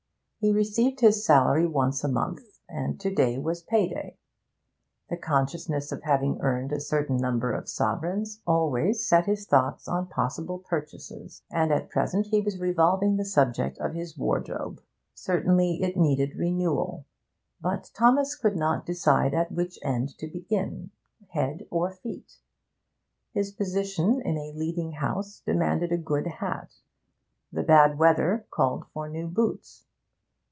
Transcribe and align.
He 0.43 0.51
received 0.51 1.01
his 1.01 1.23
salary 1.23 1.67
once 1.67 2.03
a 2.03 2.07
month, 2.07 2.59
and 2.67 2.99
to 2.99 3.13
day 3.13 3.37
was 3.37 3.61
pay 3.61 3.87
day: 3.87 4.17
the 5.07 5.15
consciousness 5.15 5.91
of 5.91 6.01
having 6.01 6.39
earned 6.41 6.71
a 6.71 6.79
certain 6.79 7.17
number 7.17 7.51
of 7.51 7.69
sovereigns 7.69 8.41
always 8.47 9.05
set 9.07 9.27
his 9.27 9.45
thoughts 9.45 9.87
on 9.87 10.07
possible 10.07 10.57
purchases, 10.57 11.43
and 11.51 11.71
at 11.71 11.91
present 11.91 12.25
he 12.31 12.41
was 12.41 12.59
revolving 12.59 13.17
the 13.17 13.23
subject 13.23 13.77
of 13.77 13.93
his 13.93 14.17
wardrobe. 14.17 14.81
Certainly 15.13 15.83
it 15.83 15.95
needed 15.95 16.35
renewal, 16.35 17.05
but 17.61 17.91
Thomas 17.93 18.35
could 18.35 18.55
not 18.55 18.83
decide 18.83 19.35
at 19.35 19.51
which 19.51 19.77
end 19.83 20.17
to 20.17 20.25
begin, 20.25 20.89
head 21.33 21.67
or 21.69 21.91
feet. 21.91 22.37
His 23.31 23.51
position 23.51 24.19
in 24.25 24.39
a 24.39 24.53
leading 24.53 24.93
house 24.93 25.41
demanded 25.45 25.91
a 25.91 25.97
good 25.99 26.25
hat, 26.25 26.79
the 27.51 27.61
bad 27.61 27.99
weather 27.99 28.47
called 28.49 28.85
for 28.91 29.07
new 29.07 29.27
boots. 29.27 29.85